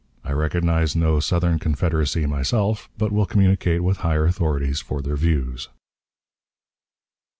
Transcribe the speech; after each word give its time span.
I 0.23 0.31
recognize 0.31 0.95
no 0.95 1.19
'Southern 1.19 1.59
Confederacy' 1.59 2.25
myself, 2.25 2.89
but 2.97 3.11
will 3.11 3.27
communicate 3.27 3.83
with 3.83 3.97
higher 3.97 4.25
authorities 4.25 4.81
for 4.81 4.99
their 4.99 5.15
views." 5.15 5.69